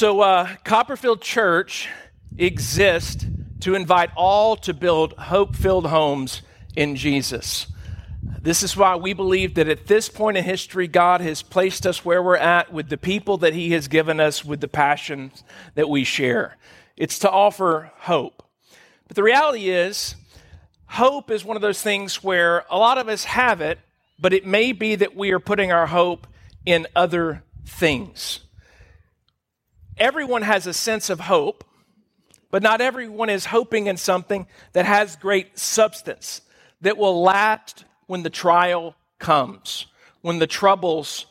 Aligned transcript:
So, 0.00 0.22
uh, 0.22 0.48
Copperfield 0.64 1.20
Church 1.20 1.90
exists 2.38 3.26
to 3.60 3.74
invite 3.74 4.08
all 4.16 4.56
to 4.56 4.72
build 4.72 5.12
hope 5.12 5.54
filled 5.54 5.88
homes 5.88 6.40
in 6.74 6.96
Jesus. 6.96 7.66
This 8.22 8.62
is 8.62 8.74
why 8.74 8.96
we 8.96 9.12
believe 9.12 9.56
that 9.56 9.68
at 9.68 9.88
this 9.88 10.08
point 10.08 10.38
in 10.38 10.44
history, 10.44 10.88
God 10.88 11.20
has 11.20 11.42
placed 11.42 11.86
us 11.86 12.02
where 12.02 12.22
we're 12.22 12.38
at 12.38 12.72
with 12.72 12.88
the 12.88 12.96
people 12.96 13.36
that 13.36 13.52
He 13.52 13.72
has 13.72 13.88
given 13.88 14.20
us, 14.20 14.42
with 14.42 14.62
the 14.62 14.68
passions 14.68 15.44
that 15.74 15.90
we 15.90 16.04
share. 16.04 16.56
It's 16.96 17.18
to 17.18 17.30
offer 17.30 17.92
hope. 17.98 18.42
But 19.06 19.16
the 19.16 19.22
reality 19.22 19.68
is, 19.68 20.14
hope 20.86 21.30
is 21.30 21.44
one 21.44 21.56
of 21.56 21.62
those 21.62 21.82
things 21.82 22.24
where 22.24 22.64
a 22.70 22.78
lot 22.78 22.96
of 22.96 23.08
us 23.08 23.24
have 23.24 23.60
it, 23.60 23.78
but 24.18 24.32
it 24.32 24.46
may 24.46 24.72
be 24.72 24.94
that 24.94 25.14
we 25.14 25.30
are 25.32 25.40
putting 25.40 25.70
our 25.70 25.88
hope 25.88 26.26
in 26.64 26.86
other 26.96 27.42
things. 27.66 28.40
Everyone 30.00 30.40
has 30.40 30.66
a 30.66 30.72
sense 30.72 31.10
of 31.10 31.20
hope, 31.20 31.62
but 32.50 32.62
not 32.62 32.80
everyone 32.80 33.28
is 33.28 33.44
hoping 33.44 33.86
in 33.86 33.98
something 33.98 34.46
that 34.72 34.86
has 34.86 35.14
great 35.14 35.58
substance, 35.58 36.40
that 36.80 36.96
will 36.96 37.22
last 37.22 37.84
when 38.06 38.22
the 38.22 38.30
trial 38.30 38.96
comes, 39.18 39.86
when 40.22 40.38
the 40.38 40.46
troubles 40.46 41.26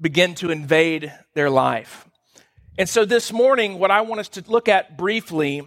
begin 0.00 0.34
to 0.36 0.50
invade 0.50 1.12
their 1.34 1.50
life. 1.50 2.08
And 2.78 2.88
so 2.88 3.04
this 3.04 3.30
morning, 3.30 3.78
what 3.78 3.90
I 3.90 4.00
want 4.00 4.20
us 4.20 4.28
to 4.30 4.44
look 4.46 4.68
at 4.68 4.96
briefly 4.96 5.62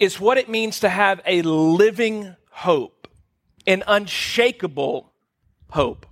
is 0.00 0.18
what 0.18 0.36
it 0.36 0.48
means 0.48 0.80
to 0.80 0.88
have 0.88 1.20
a 1.24 1.42
living 1.42 2.34
hope, 2.50 3.06
an 3.68 3.84
unshakable 3.86 5.12
hope 5.70 6.06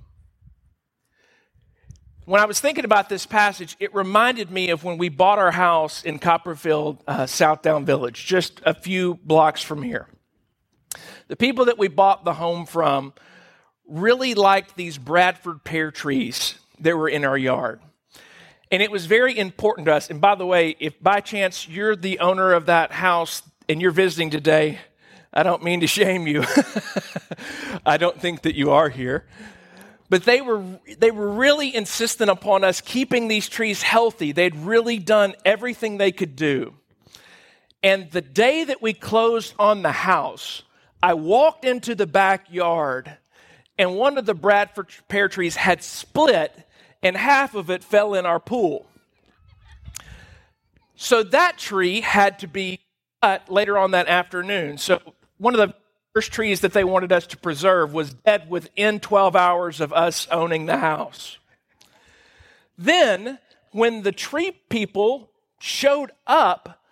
when 2.27 2.41
I 2.41 2.45
was 2.45 2.59
thinking 2.59 2.85
about 2.85 3.09
this 3.09 3.25
passage, 3.25 3.77
it 3.79 3.95
reminded 3.95 4.51
me 4.51 4.71
of 4.71 4.83
when 4.83 4.98
we 4.98 5.09
bought 5.09 5.39
our 5.39 5.53
house 5.53 6.03
in 6.03 6.19
Copperfield, 6.19 7.02
uh, 7.07 7.27
Southdown 7.27 7.85
Village, 7.85 8.27
just 8.27 8.61
a 8.66 8.75
few 8.75 9.15
blocks 9.23 9.63
from 9.63 9.83
here. 9.83 10.09
The 11.29 11.37
people 11.37 11.66
that 11.66 11.79
we 11.79 11.87
bought 11.87 12.24
the 12.24 12.35
home 12.35 12.66
from 12.66 13.13
really 13.87 14.35
liked 14.35 14.74
these 14.74 14.99
Bradford 14.99 15.63
pear 15.63 15.93
trees 15.93 16.57
that 16.80 16.96
were 16.96 17.09
in 17.09 17.24
our 17.24 17.38
yard. 17.38 17.80
And 18.73 18.83
it 18.83 18.90
was 18.90 19.07
very 19.07 19.38
important 19.38 19.87
to 19.87 19.95
us. 19.95 20.11
And 20.11 20.21
by 20.21 20.35
the 20.35 20.46
way, 20.46 20.74
if 20.80 21.01
by 21.01 21.21
chance 21.21 21.68
you're 21.68 21.95
the 21.95 22.18
owner 22.18 22.52
of 22.52 22.66
that 22.66 22.90
house 22.90 23.45
and 23.68 23.80
you're 23.80 23.93
visiting 23.93 24.30
today, 24.30 24.80
I 25.33 25.45
don't 25.45 25.63
mean 25.63 25.80
to 25.80 25.87
shame 25.87 26.27
you. 26.27 26.43
I 27.87 27.96
don't 27.99 28.21
think 28.21 28.43
that 28.43 28.57
you 28.57 28.73
are 28.73 28.88
here. 28.88 29.27
But 30.09 30.24
they 30.24 30.40
were, 30.40 30.62
they 30.99 31.10
were 31.10 31.29
really 31.29 31.74
insistent 31.74 32.30
upon 32.30 32.62
us 32.62 32.80
keeping 32.80 33.29
these 33.29 33.49
trees 33.49 33.82
healthy. 33.82 34.32
They'd 34.32 34.54
really 34.57 34.99
done 34.99 35.35
everything 35.45 35.99
they 35.99 36.12
could 36.12 36.37
do. 36.37 36.74
And 37.82 38.10
the 38.10 38.21
day 38.21 38.65
that 38.65 38.80
we 38.80 38.93
closed 38.95 39.54
on 39.59 39.82
the 39.82 39.93
house, 39.93 40.62
I 41.02 41.15
walked 41.15 41.65
into 41.65 41.95
the 41.95 42.07
backyard, 42.07 43.16
and 43.79 43.96
one 43.96 44.18
of 44.18 44.27
the 44.27 44.34
Bradford 44.34 44.88
pear 45.09 45.29
trees 45.29 45.57
had 45.57 45.82
split, 45.82 46.52
and 47.02 47.16
half 47.16 47.54
of 47.54 47.71
it 47.71 47.84
fell 47.84 48.15
in 48.15 48.27
our 48.27 48.40
pool. 48.40 48.88
So 50.95 51.23
that 51.23 51.59
tree 51.59 52.01
had 52.01 52.38
to 52.40 52.49
be 52.49 52.80
cut 53.23 53.51
later 53.51 53.77
on 53.77 53.90
that 53.90 54.09
afternoon. 54.09 54.79
So 54.79 55.01
one 55.37 55.54
of 55.54 55.59
the 55.59 55.74
first 56.16 56.32
trees 56.32 56.62
that 56.62 56.72
they 56.72 56.82
wanted 56.82 57.12
us 57.12 57.26
to 57.26 57.36
preserve 57.36 57.92
was 57.92 58.14
dead 58.14 58.48
within 58.48 58.98
12 58.98 59.36
hours 59.36 59.82
of 59.82 59.92
us 59.92 60.26
owning 60.30 60.64
the 60.64 60.78
house. 60.78 61.36
Then, 62.78 63.38
when 63.72 64.00
the 64.00 64.12
tree 64.12 64.53
people 64.70 65.28
showed 65.59 66.12
up, 66.26 66.82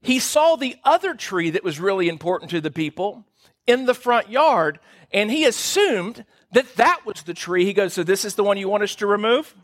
he 0.00 0.18
saw 0.18 0.56
the 0.56 0.74
other 0.84 1.12
tree 1.12 1.50
that 1.50 1.64
was 1.64 1.78
really 1.78 2.08
important 2.08 2.50
to 2.52 2.62
the 2.62 2.70
people 2.70 3.26
in 3.66 3.84
the 3.84 3.92
front 3.92 4.30
yard, 4.30 4.80
and 5.12 5.30
he 5.30 5.44
assumed 5.44 6.24
that 6.52 6.76
that 6.76 7.04
was 7.04 7.24
the 7.24 7.34
tree. 7.34 7.66
He 7.66 7.74
goes, 7.74 7.92
So, 7.92 8.04
this 8.04 8.24
is 8.24 8.36
the 8.36 8.44
one 8.44 8.56
you 8.56 8.70
want 8.70 8.84
us 8.84 8.94
to 8.94 9.06
remove? 9.06 9.54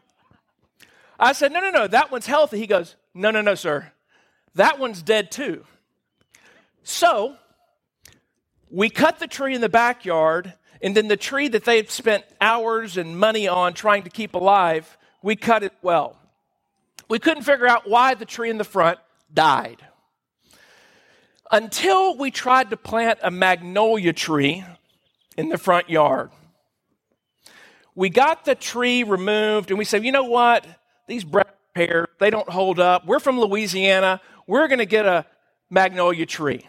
I 1.18 1.32
said, 1.32 1.50
No, 1.50 1.60
no, 1.60 1.70
no, 1.70 1.86
that 1.86 2.12
one's 2.12 2.26
healthy. 2.26 2.58
He 2.58 2.66
goes, 2.66 2.94
No, 3.14 3.30
no, 3.30 3.40
no, 3.40 3.54
sir. 3.54 3.90
That 4.54 4.78
one's 4.78 5.00
dead 5.00 5.30
too. 5.30 5.64
So, 6.82 7.38
we 8.72 8.88
cut 8.88 9.18
the 9.18 9.26
tree 9.26 9.54
in 9.54 9.60
the 9.60 9.68
backyard, 9.68 10.54
and 10.80 10.96
then 10.96 11.06
the 11.06 11.16
tree 11.16 11.48
that 11.48 11.64
they 11.64 11.76
had 11.76 11.90
spent 11.90 12.24
hours 12.40 12.96
and 12.96 13.18
money 13.18 13.46
on 13.46 13.74
trying 13.74 14.02
to 14.04 14.10
keep 14.10 14.34
alive, 14.34 14.96
we 15.22 15.36
cut 15.36 15.62
it 15.62 15.74
well. 15.82 16.16
We 17.08 17.18
couldn't 17.18 17.42
figure 17.42 17.68
out 17.68 17.88
why 17.88 18.14
the 18.14 18.24
tree 18.24 18.48
in 18.48 18.56
the 18.56 18.64
front 18.64 18.98
died. 19.32 19.84
Until 21.50 22.16
we 22.16 22.30
tried 22.30 22.70
to 22.70 22.78
plant 22.78 23.18
a 23.22 23.30
magnolia 23.30 24.14
tree 24.14 24.64
in 25.36 25.50
the 25.50 25.58
front 25.58 25.90
yard. 25.90 26.30
We 27.94 28.08
got 28.08 28.46
the 28.46 28.54
tree 28.54 29.02
removed 29.02 29.70
and 29.70 29.78
we 29.78 29.84
said, 29.84 30.02
you 30.02 30.12
know 30.12 30.24
what? 30.24 30.66
These 31.08 31.26
pears, 31.74 32.08
they 32.18 32.30
don't 32.30 32.48
hold 32.48 32.80
up. 32.80 33.06
We're 33.06 33.20
from 33.20 33.38
Louisiana. 33.38 34.22
We're 34.46 34.66
going 34.66 34.78
to 34.78 34.86
get 34.86 35.04
a 35.04 35.26
magnolia 35.68 36.24
tree. 36.24 36.66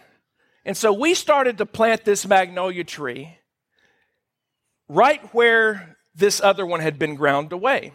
And 0.65 0.77
so 0.77 0.93
we 0.93 1.13
started 1.13 1.57
to 1.57 1.65
plant 1.65 2.05
this 2.05 2.25
magnolia 2.25 2.83
tree 2.83 3.37
right 4.87 5.21
where 5.33 5.97
this 6.15 6.39
other 6.41 6.65
one 6.65 6.79
had 6.79 6.97
been 6.97 7.15
ground 7.15 7.51
away. 7.51 7.91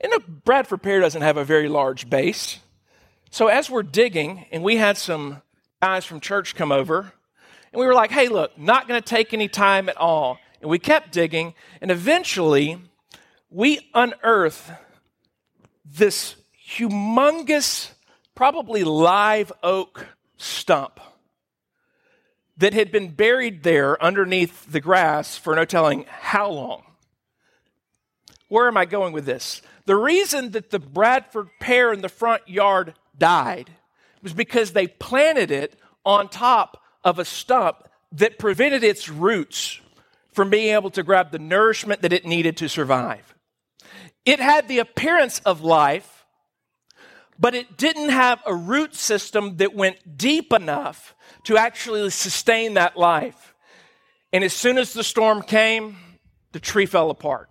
And 0.00 0.12
a 0.12 0.20
Bradford 0.20 0.82
pear 0.82 1.00
doesn't 1.00 1.22
have 1.22 1.36
a 1.36 1.44
very 1.44 1.68
large 1.68 2.10
base. 2.10 2.58
So 3.30 3.46
as 3.46 3.70
we're 3.70 3.84
digging, 3.84 4.46
and 4.50 4.62
we 4.62 4.76
had 4.76 4.98
some 4.98 5.40
guys 5.80 6.04
from 6.04 6.20
church 6.20 6.54
come 6.54 6.72
over, 6.72 7.12
and 7.72 7.80
we 7.80 7.86
were 7.86 7.94
like, 7.94 8.10
hey, 8.10 8.28
look, 8.28 8.58
not 8.58 8.88
going 8.88 9.00
to 9.00 9.08
take 9.08 9.32
any 9.32 9.48
time 9.48 9.88
at 9.88 9.96
all. 9.96 10.38
And 10.60 10.68
we 10.68 10.78
kept 10.78 11.12
digging, 11.12 11.54
and 11.80 11.90
eventually 11.90 12.78
we 13.48 13.88
unearthed 13.94 14.70
this 15.84 16.36
humongous, 16.76 17.90
probably 18.34 18.84
live 18.84 19.52
oak 19.62 20.06
stump 20.36 21.00
that 22.62 22.74
had 22.74 22.92
been 22.92 23.08
buried 23.08 23.64
there 23.64 24.00
underneath 24.00 24.70
the 24.70 24.80
grass 24.80 25.36
for 25.36 25.56
no 25.56 25.64
telling 25.64 26.04
how 26.08 26.48
long. 26.48 26.84
Where 28.46 28.68
am 28.68 28.76
I 28.76 28.84
going 28.84 29.12
with 29.12 29.26
this? 29.26 29.62
The 29.86 29.96
reason 29.96 30.52
that 30.52 30.70
the 30.70 30.78
Bradford 30.78 31.48
pear 31.58 31.92
in 31.92 32.02
the 32.02 32.08
front 32.08 32.48
yard 32.48 32.94
died 33.18 33.70
was 34.22 34.32
because 34.32 34.70
they 34.70 34.86
planted 34.86 35.50
it 35.50 35.76
on 36.04 36.28
top 36.28 36.80
of 37.02 37.18
a 37.18 37.24
stump 37.24 37.78
that 38.12 38.38
prevented 38.38 38.84
its 38.84 39.08
roots 39.08 39.80
from 40.30 40.48
being 40.48 40.72
able 40.72 40.90
to 40.90 41.02
grab 41.02 41.32
the 41.32 41.40
nourishment 41.40 42.02
that 42.02 42.12
it 42.12 42.24
needed 42.24 42.56
to 42.58 42.68
survive. 42.68 43.34
It 44.24 44.38
had 44.38 44.68
the 44.68 44.78
appearance 44.78 45.40
of 45.40 45.62
life, 45.62 46.11
but 47.42 47.56
it 47.56 47.76
didn't 47.76 48.10
have 48.10 48.40
a 48.46 48.54
root 48.54 48.94
system 48.94 49.56
that 49.56 49.74
went 49.74 50.16
deep 50.16 50.52
enough 50.52 51.16
to 51.42 51.56
actually 51.56 52.08
sustain 52.08 52.74
that 52.74 52.96
life. 52.96 53.56
And 54.32 54.44
as 54.44 54.52
soon 54.52 54.78
as 54.78 54.92
the 54.92 55.02
storm 55.02 55.42
came, 55.42 55.96
the 56.52 56.60
tree 56.60 56.86
fell 56.86 57.10
apart. 57.10 57.50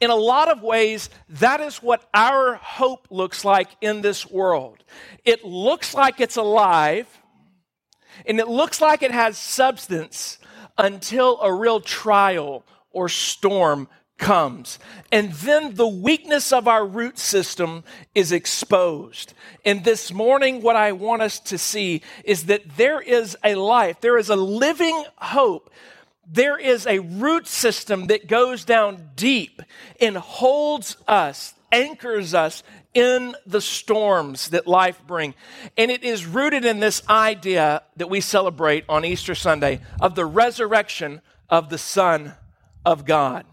In 0.00 0.10
a 0.10 0.14
lot 0.14 0.48
of 0.48 0.62
ways, 0.62 1.10
that 1.28 1.60
is 1.60 1.82
what 1.82 2.08
our 2.14 2.54
hope 2.54 3.08
looks 3.10 3.44
like 3.44 3.70
in 3.80 4.02
this 4.02 4.24
world. 4.30 4.84
It 5.24 5.44
looks 5.44 5.92
like 5.92 6.20
it's 6.20 6.36
alive, 6.36 7.08
and 8.24 8.38
it 8.38 8.46
looks 8.46 8.80
like 8.80 9.02
it 9.02 9.10
has 9.10 9.36
substance 9.36 10.38
until 10.78 11.40
a 11.40 11.52
real 11.52 11.80
trial 11.80 12.64
or 12.92 13.08
storm 13.08 13.88
comes. 14.18 14.78
And 15.12 15.32
then 15.32 15.74
the 15.74 15.86
weakness 15.86 16.52
of 16.52 16.66
our 16.66 16.86
root 16.86 17.18
system 17.18 17.84
is 18.14 18.32
exposed. 18.32 19.34
And 19.64 19.84
this 19.84 20.12
morning, 20.12 20.62
what 20.62 20.76
I 20.76 20.92
want 20.92 21.22
us 21.22 21.38
to 21.40 21.58
see 21.58 22.02
is 22.24 22.44
that 22.46 22.76
there 22.76 23.00
is 23.00 23.36
a 23.44 23.54
life, 23.54 24.00
there 24.00 24.18
is 24.18 24.30
a 24.30 24.36
living 24.36 25.04
hope. 25.16 25.70
There 26.28 26.58
is 26.58 26.86
a 26.88 26.98
root 26.98 27.46
system 27.46 28.08
that 28.08 28.26
goes 28.26 28.64
down 28.64 29.10
deep 29.14 29.62
and 30.00 30.16
holds 30.16 30.96
us, 31.06 31.54
anchors 31.70 32.34
us 32.34 32.64
in 32.94 33.36
the 33.46 33.60
storms 33.60 34.48
that 34.48 34.66
life 34.66 35.00
bring. 35.06 35.34
And 35.76 35.88
it 35.90 36.02
is 36.02 36.26
rooted 36.26 36.64
in 36.64 36.80
this 36.80 37.00
idea 37.08 37.82
that 37.96 38.10
we 38.10 38.20
celebrate 38.20 38.84
on 38.88 39.04
Easter 39.04 39.36
Sunday 39.36 39.82
of 40.00 40.16
the 40.16 40.26
resurrection 40.26 41.20
of 41.48 41.68
the 41.68 41.78
Son 41.78 42.34
of 42.84 43.04
God. 43.04 43.44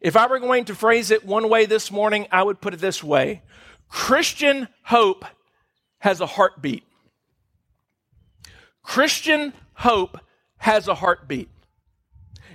If 0.00 0.16
I 0.16 0.26
were 0.26 0.38
going 0.38 0.66
to 0.66 0.74
phrase 0.74 1.10
it 1.10 1.24
one 1.24 1.48
way 1.48 1.66
this 1.66 1.90
morning, 1.90 2.26
I 2.30 2.42
would 2.42 2.60
put 2.60 2.74
it 2.74 2.80
this 2.80 3.02
way 3.02 3.42
Christian 3.88 4.68
hope 4.82 5.24
has 5.98 6.20
a 6.20 6.26
heartbeat. 6.26 6.84
Christian 8.82 9.52
hope 9.74 10.18
has 10.58 10.88
a 10.88 10.94
heartbeat. 10.94 11.48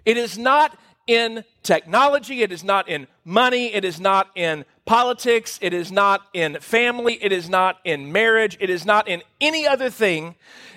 It 0.06 0.18
is 0.18 0.38
not 0.38 0.78
in 1.06 1.44
technology, 1.64 2.42
it 2.42 2.52
is 2.52 2.64
not 2.64 2.88
in 2.88 3.08
money, 3.26 3.74
it 3.74 3.84
is 3.84 4.00
not 4.00 4.30
in 4.36 4.64
politics, 4.86 5.60
it 5.62 5.74
is 5.74 5.92
not 5.92 6.22
in 6.34 6.58
family, 6.60 7.22
it 7.22 7.32
is 7.32 7.50
not 7.50 7.80
in 7.84 8.12
marriage, 8.12 8.58
it 8.60 8.70
is 8.70 8.86
not 8.86 9.08
in 9.08 9.22
any 9.42 9.68
other 9.68 9.90
thing. 9.90 10.36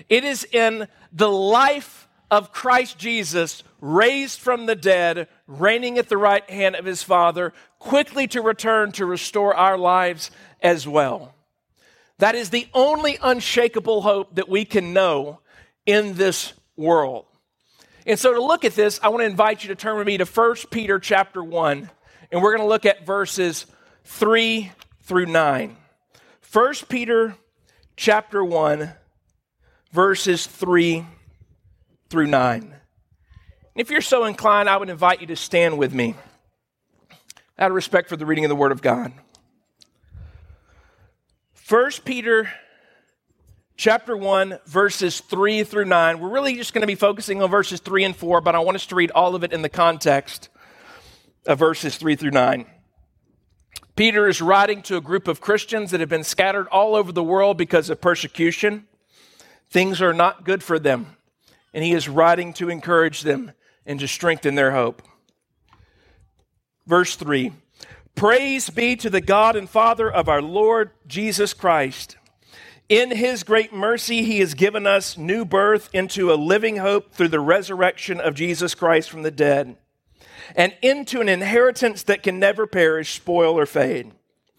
It 0.09 0.25
is 0.25 0.45
in 0.45 0.89
the 1.13 1.31
life 1.31 2.09
of 2.31 2.53
Christ 2.53 2.99
Jesus, 2.99 3.63
raised 3.81 4.41
from 4.41 4.67
the 4.67 4.75
dead, 4.75 5.29
reigning 5.47 5.99
at 5.99 6.09
the 6.09 6.17
right 6.17 6.49
hand 6.51 6.77
of 6.77 6.85
his 6.85 7.03
Father, 7.03 7.53
quickly 7.79 8.27
to 8.29 8.41
return 8.41 8.93
to 8.93 9.07
restore 9.07 9.55
our 9.55 9.77
lives 9.77 10.31
as 10.63 10.87
well. 10.89 11.35
That 12.19 12.35
is 12.35 12.51
the 12.51 12.69
only 12.73 13.19
unshakable 13.23 14.03
hope 14.03 14.37
that 14.37 14.49
we 14.49 14.65
can 14.65 14.93
know 14.93 15.41
in 15.85 16.15
this 16.15 16.55
world. 16.77 17.27
And 18.07 18.19
so 18.19 18.33
to 18.33 18.43
look 18.43 18.65
at 18.65 18.75
this, 18.75 19.01
I 19.03 19.09
want 19.09 19.23
to 19.23 19.27
invite 19.27 19.65
you 19.65 19.69
to 19.69 19.75
turn 19.75 19.99
with 19.99 20.07
me 20.07 20.17
to 20.19 20.25
1 20.25 20.57
Peter 20.71 20.99
chapter 20.99 21.43
1, 21.43 21.91
and 22.31 22.43
we're 22.43 22.57
going 22.57 22.67
to 22.67 22.69
look 22.69 22.87
at 22.87 23.05
verses 23.05 23.67
3 24.05 24.71
through 25.03 25.27
9. 25.27 25.77
1 26.53 26.75
Peter 26.89 27.37
chapter 27.97 28.45
1, 28.45 28.93
verses 29.93 30.47
3 30.47 31.05
through 32.09 32.27
9. 32.29 32.75
And 33.77 33.83
if 33.83 33.91
you're 33.91 34.01
so 34.01 34.25
inclined, 34.25 34.71
I 34.71 34.79
would 34.79 34.89
invite 34.89 35.21
you 35.21 35.27
to 35.27 35.37
stand 35.37 35.77
with 35.77 35.93
me 35.93 36.15
out 37.59 37.71
of 37.71 37.75
respect 37.75 38.09
for 38.09 38.17
the 38.17 38.25
reading 38.25 38.47
of 38.47 38.49
the 38.49 38.57
Word 38.57 38.73
of 38.73 38.81
God. 38.81 39.13
1 41.69 41.91
Peter 42.07 42.49
chapter 43.77 44.17
1, 44.17 44.61
verses 44.65 45.21
3 45.21 45.63
through 45.65 45.85
9. 45.85 46.21
We're 46.21 46.31
really 46.31 46.55
just 46.55 46.73
going 46.73 46.81
to 46.81 46.87
be 46.87 46.95
focusing 46.95 47.43
on 47.43 47.51
verses 47.51 47.81
3 47.81 48.05
and 48.05 48.17
4, 48.17 48.41
but 48.41 48.55
I 48.55 48.61
want 48.61 48.77
us 48.77 48.87
to 48.87 48.95
read 48.95 49.11
all 49.11 49.35
of 49.35 49.45
it 49.45 49.53
in 49.53 49.61
the 49.61 49.69
context 49.69 50.49
of 51.45 51.59
verses 51.59 51.99
3 51.99 52.17
through 52.17 52.31
9. 52.31 52.65
Peter 53.95 54.27
is 54.27 54.41
writing 54.41 54.81
to 54.85 54.97
a 54.97 55.03
group 55.03 55.29
of 55.29 55.43
Christians 55.43 55.91
that 55.91 56.01
have 56.01 56.09
been 56.09 56.25
scattered 56.25 56.67
all 56.69 56.95
over 56.95 57.13
the 57.13 57.23
world 57.23 57.59
because 57.59 57.91
of 57.91 58.01
persecution. 58.01 58.87
Things 59.69 60.01
are 60.01 60.15
not 60.15 60.45
good 60.47 60.63
for 60.63 60.79
them, 60.79 61.19
and 61.75 61.85
he 61.85 61.93
is 61.93 62.09
writing 62.09 62.55
to 62.55 62.71
encourage 62.71 63.21
them 63.21 63.53
and 63.87 64.01
to 64.01 64.09
strengthen 64.09 64.55
their 64.55 64.73
hope. 64.73 65.03
Verse 66.87 67.17
3 67.17 67.53
Praise 68.15 68.71
be 68.71 68.97
to 68.97 69.11
the 69.11 69.21
God 69.21 69.57
and 69.57 69.69
Father 69.69 70.11
of 70.11 70.29
our 70.29 70.43
Lord 70.43 70.91
Jesus 71.07 71.55
Christ 71.55 72.17
in 72.89 73.11
his 73.11 73.43
great 73.43 73.73
mercy, 73.73 74.23
he 74.23 74.39
has 74.39 74.55
given 74.55 74.87
us 74.87 75.19
new 75.19 75.45
birth 75.45 75.91
into 75.93 76.33
a 76.33 76.35
living 76.35 76.77
hope 76.77 77.13
through 77.13 77.29
the 77.29 77.41
resurrection 77.41 78.21
of 78.21 78.35
Jesus 78.35 78.77
Christ 78.77 79.11
from 79.11 79.23
the 79.23 79.31
dead, 79.33 79.77
and 80.55 80.73
into 80.83 81.21
an 81.21 81.29
inheritance 81.29 82.05
that 82.05 82.23
can 82.23 82.39
never 82.39 82.65
perish, 82.67 83.17
spoil, 83.17 83.59
or 83.59 83.67
fade. 83.67 84.13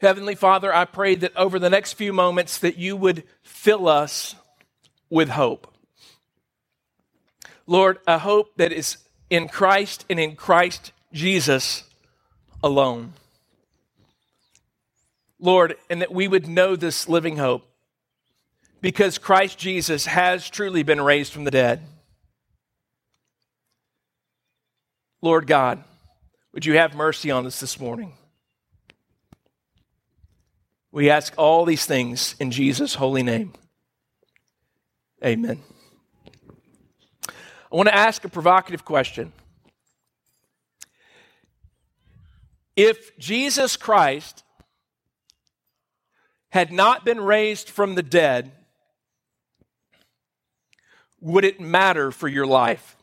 Heavenly 0.00 0.34
Father, 0.34 0.74
I 0.74 0.86
pray 0.86 1.14
that 1.16 1.36
over 1.36 1.58
the 1.58 1.68
next 1.68 1.92
few 1.92 2.12
moments 2.12 2.58
that 2.58 2.78
you 2.78 2.96
would 2.96 3.24
fill 3.42 3.86
us 3.86 4.34
with 5.10 5.28
hope. 5.28 5.66
Lord, 7.66 7.98
a 8.06 8.18
hope 8.18 8.56
that 8.56 8.72
is 8.72 8.96
in 9.28 9.46
Christ 9.48 10.06
and 10.08 10.18
in 10.18 10.36
Christ 10.36 10.92
Jesus 11.12 11.84
alone. 12.62 13.12
Lord, 15.38 15.76
and 15.88 16.00
that 16.00 16.12
we 16.12 16.28
would 16.28 16.48
know 16.48 16.76
this 16.76 17.08
living 17.08 17.36
hope 17.36 17.66
because 18.80 19.18
Christ 19.18 19.58
Jesus 19.58 20.06
has 20.06 20.48
truly 20.48 20.82
been 20.82 21.00
raised 21.00 21.32
from 21.32 21.44
the 21.44 21.50
dead. 21.50 21.82
Lord 25.22 25.46
God, 25.46 25.84
would 26.52 26.64
you 26.64 26.78
have 26.78 26.94
mercy 26.94 27.30
on 27.30 27.46
us 27.46 27.60
this 27.60 27.78
morning? 27.78 28.14
We 30.92 31.08
ask 31.10 31.32
all 31.36 31.64
these 31.64 31.86
things 31.86 32.34
in 32.40 32.50
Jesus' 32.50 32.94
holy 32.94 33.22
name. 33.22 33.52
Amen. 35.24 35.60
I 37.28 37.76
want 37.76 37.88
to 37.88 37.94
ask 37.94 38.24
a 38.24 38.28
provocative 38.28 38.84
question. 38.84 39.32
If 42.74 43.16
Jesus 43.18 43.76
Christ 43.76 44.42
had 46.48 46.72
not 46.72 47.04
been 47.04 47.20
raised 47.20 47.68
from 47.68 47.94
the 47.94 48.02
dead, 48.02 48.50
would 51.20 51.44
it 51.44 51.60
matter 51.60 52.10
for 52.10 52.26
your 52.26 52.46
life? 52.46 52.96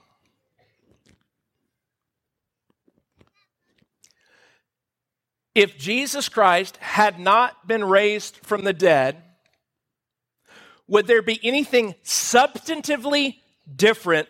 If 5.58 5.76
Jesus 5.76 6.30
Christ 6.30 6.78
had 6.78 7.20
not 7.20 7.66
been 7.66 7.84
raised 7.84 8.38
from 8.44 8.64
the 8.64 8.74
dead, 8.74 9.24
would 10.88 11.08
there 11.08 11.24
be 11.24 11.40
anything 11.42 11.96
substantively 12.04 13.38
different 13.76 14.30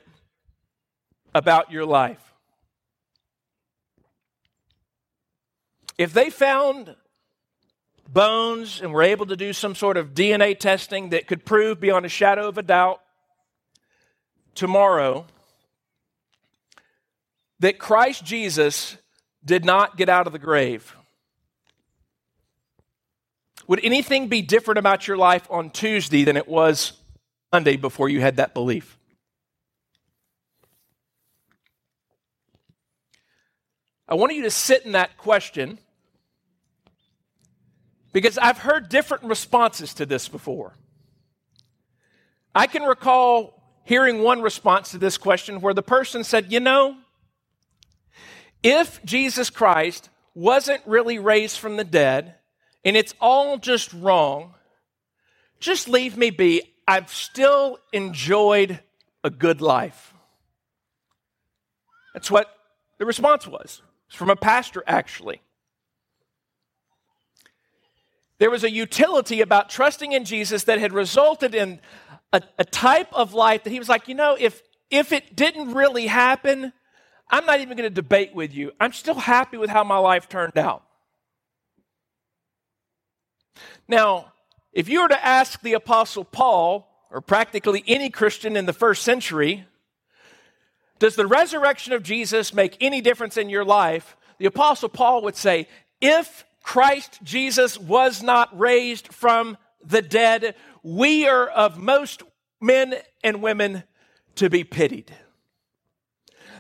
about 1.35 1.69
your 1.69 1.85
life? 1.85 2.31
If 5.97 6.13
they 6.13 6.29
found 6.29 6.95
bones 8.07 8.79
and 8.79 8.93
were 8.93 9.03
able 9.03 9.25
to 9.25 9.35
do 9.35 9.51
some 9.51 9.75
sort 9.75 9.97
of 9.97 10.13
DNA 10.13 10.57
testing 10.57 11.09
that 11.09 11.27
could 11.27 11.43
prove 11.43 11.81
beyond 11.81 12.05
a 12.05 12.09
shadow 12.09 12.47
of 12.47 12.57
a 12.57 12.63
doubt 12.63 13.01
tomorrow 14.55 15.25
that 17.59 17.79
Christ 17.79 18.23
Jesus 18.23 18.95
did 19.43 19.65
not 19.65 19.97
get 19.97 20.07
out 20.07 20.25
of 20.25 20.31
the 20.31 20.39
grave, 20.39 20.95
would 23.67 23.83
anything 23.83 24.27
be 24.27 24.41
different 24.41 24.77
about 24.77 25.07
your 25.07 25.17
life 25.17 25.45
on 25.49 25.69
Tuesday 25.69 26.23
than 26.23 26.37
it 26.37 26.47
was 26.47 26.93
Monday 27.51 27.75
before 27.75 28.09
you 28.09 28.21
had 28.21 28.37
that 28.37 28.53
belief? 28.53 28.97
I 34.07 34.15
want 34.15 34.33
you 34.33 34.43
to 34.43 34.51
sit 34.51 34.85
in 34.85 34.93
that 34.93 35.17
question 35.17 35.79
because 38.13 38.37
I've 38.37 38.59
heard 38.59 38.87
different 38.87 39.25
responses 39.25 39.93
to 39.95 40.05
this 40.05 40.29
before. 40.29 40.73
I 42.55 42.67
can 42.67 42.83
recall 42.83 43.61
hearing 43.83 44.23
one 44.23 44.41
response 44.41 44.91
to 44.91 44.97
this 44.97 45.17
question 45.17 45.59
where 45.59 45.73
the 45.73 45.83
person 45.83 46.23
said, 46.23 46.51
You 46.51 46.61
know, 46.61 46.97
if 48.63 49.03
Jesus 49.03 49.49
Christ 49.49 50.09
wasn't 50.33 50.81
really 50.85 51.19
raised 51.19 51.59
from 51.59 51.75
the 51.75 51.83
dead 51.83 52.36
and 52.87 52.95
it's 52.95 53.13
all 53.19 53.57
just 53.57 53.91
wrong, 53.91 54.53
just 55.59 55.89
leave 55.89 56.15
me 56.15 56.29
be. 56.29 56.61
I've 56.87 57.11
still 57.11 57.79
enjoyed 57.91 58.79
a 59.25 59.29
good 59.29 59.59
life. 59.59 60.13
That's 62.13 62.31
what 62.31 62.49
the 62.97 63.05
response 63.05 63.45
was. 63.45 63.81
It's 64.07 64.15
from 64.15 64.29
a 64.29 64.37
pastor, 64.37 64.85
actually. 64.87 65.41
There 68.39 68.49
was 68.49 68.63
a 68.63 68.71
utility 68.71 69.41
about 69.41 69.69
trusting 69.69 70.13
in 70.13 70.23
Jesus 70.23 70.63
that 70.63 70.79
had 70.79 70.93
resulted 70.93 71.53
in 71.53 71.81
a, 72.31 72.41
a 72.57 72.63
type 72.63 73.11
of 73.11 73.33
life 73.33 73.65
that 73.65 73.71
he 73.71 73.79
was 73.79 73.89
like, 73.89 74.07
you 74.07 74.15
know, 74.15 74.37
if 74.39 74.63
if 74.89 75.11
it 75.11 75.35
didn't 75.35 75.73
really 75.73 76.07
happen, 76.07 76.71
I'm 77.29 77.45
not 77.45 77.59
even 77.59 77.75
going 77.75 77.89
to 77.89 77.93
debate 77.93 78.33
with 78.33 78.53
you. 78.53 78.71
I'm 78.79 78.93
still 78.93 79.15
happy 79.15 79.57
with 79.57 79.69
how 79.69 79.83
my 79.83 79.97
life 79.97 80.29
turned 80.29 80.57
out. 80.57 80.86
Now, 83.87 84.33
if 84.73 84.89
you 84.89 85.01
were 85.01 85.07
to 85.07 85.25
ask 85.25 85.61
the 85.61 85.73
Apostle 85.73 86.23
Paul, 86.23 86.87
or 87.09 87.21
practically 87.21 87.83
any 87.87 88.09
Christian 88.09 88.55
in 88.55 88.65
the 88.65 88.73
first 88.73 89.03
century, 89.03 89.65
does 90.99 91.15
the 91.15 91.27
resurrection 91.27 91.93
of 91.93 92.03
Jesus 92.03 92.53
make 92.53 92.77
any 92.81 93.01
difference 93.01 93.37
in 93.37 93.49
your 93.49 93.65
life? 93.65 94.17
The 94.39 94.45
Apostle 94.45 94.89
Paul 94.89 95.21
would 95.23 95.35
say, 95.35 95.67
if 96.01 96.45
Christ 96.63 97.19
Jesus 97.23 97.79
was 97.79 98.21
not 98.21 98.57
raised 98.57 99.13
from 99.13 99.57
the 99.83 100.01
dead, 100.01 100.55
we 100.83 101.27
are 101.27 101.47
of 101.47 101.77
most 101.77 102.23
men 102.59 102.95
and 103.23 103.41
women 103.41 103.83
to 104.35 104.49
be 104.49 104.63
pitied. 104.63 105.13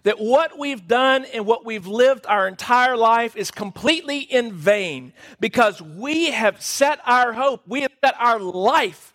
That 0.03 0.19
what 0.19 0.57
we've 0.57 0.87
done 0.87 1.25
and 1.25 1.45
what 1.45 1.65
we've 1.65 1.87
lived 1.87 2.25
our 2.27 2.47
entire 2.47 2.97
life 2.97 3.35
is 3.35 3.51
completely 3.51 4.19
in 4.19 4.53
vain 4.53 5.13
because 5.39 5.81
we 5.81 6.31
have 6.31 6.61
set 6.61 6.99
our 7.05 7.33
hope, 7.33 7.63
we 7.67 7.81
have 7.81 7.91
set 8.03 8.15
our 8.19 8.39
life 8.39 9.13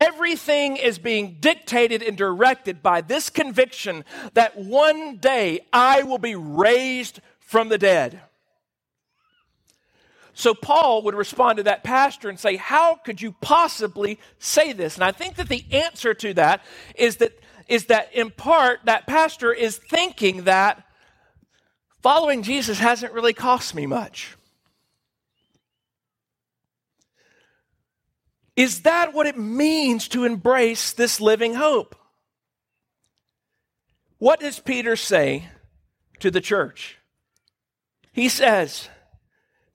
Everything 0.00 0.76
is 0.76 0.98
being 0.98 1.38
dictated 1.40 2.02
and 2.02 2.18
directed 2.18 2.82
by 2.82 3.00
this 3.00 3.30
conviction 3.30 4.04
that 4.34 4.56
one 4.56 5.16
day 5.16 5.60
I 5.72 6.02
will 6.02 6.18
be 6.18 6.34
raised 6.34 7.20
from 7.40 7.70
the 7.70 7.78
dead. 7.78 8.20
So 10.34 10.52
Paul 10.52 11.00
would 11.02 11.14
respond 11.14 11.56
to 11.56 11.62
that 11.62 11.82
pastor 11.82 12.28
and 12.28 12.38
say, 12.38 12.56
How 12.56 12.96
could 12.96 13.22
you 13.22 13.32
possibly 13.40 14.20
say 14.38 14.74
this? 14.74 14.96
And 14.96 15.04
I 15.04 15.12
think 15.12 15.36
that 15.36 15.48
the 15.48 15.64
answer 15.72 16.12
to 16.12 16.34
that 16.34 16.62
is 16.94 17.16
that, 17.16 17.32
is 17.68 17.86
that 17.86 18.12
in 18.14 18.30
part, 18.30 18.80
that 18.84 19.06
pastor 19.06 19.52
is 19.52 19.76
thinking 19.76 20.44
that 20.44 20.84
following 22.02 22.42
Jesus 22.42 22.78
hasn't 22.78 23.12
really 23.12 23.32
cost 23.32 23.74
me 23.74 23.86
much. 23.86 24.36
Is 28.54 28.82
that 28.82 29.12
what 29.12 29.26
it 29.26 29.36
means 29.36 30.08
to 30.08 30.24
embrace 30.24 30.92
this 30.92 31.20
living 31.20 31.54
hope? 31.54 31.94
What 34.18 34.40
does 34.40 34.58
Peter 34.58 34.96
say 34.96 35.48
to 36.20 36.30
the 36.30 36.40
church? 36.40 36.96
He 38.12 38.30
says, 38.30 38.88